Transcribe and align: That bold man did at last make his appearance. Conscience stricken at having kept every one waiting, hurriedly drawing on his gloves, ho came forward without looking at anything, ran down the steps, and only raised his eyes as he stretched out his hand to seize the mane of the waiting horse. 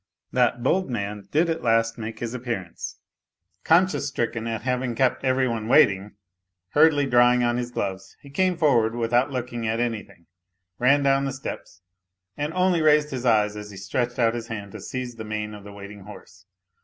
That 0.31 0.63
bold 0.63 0.89
man 0.89 1.27
did 1.29 1.47
at 1.47 1.61
last 1.61 1.99
make 1.99 2.17
his 2.17 2.33
appearance. 2.33 2.97
Conscience 3.63 4.05
stricken 4.07 4.47
at 4.47 4.63
having 4.63 4.95
kept 4.95 5.23
every 5.23 5.47
one 5.47 5.67
waiting, 5.67 6.15
hurriedly 6.69 7.05
drawing 7.05 7.43
on 7.43 7.57
his 7.57 7.69
gloves, 7.69 8.17
ho 8.23 8.29
came 8.31 8.57
forward 8.57 8.95
without 8.95 9.29
looking 9.29 9.67
at 9.67 9.79
anything, 9.79 10.25
ran 10.79 11.03
down 11.03 11.25
the 11.25 11.31
steps, 11.31 11.83
and 12.35 12.51
only 12.55 12.81
raised 12.81 13.11
his 13.11 13.27
eyes 13.27 13.55
as 13.55 13.69
he 13.69 13.77
stretched 13.77 14.17
out 14.17 14.33
his 14.33 14.47
hand 14.47 14.71
to 14.71 14.81
seize 14.81 15.17
the 15.17 15.23
mane 15.23 15.53
of 15.53 15.63
the 15.63 15.71
waiting 15.71 15.99
horse. 16.01 16.47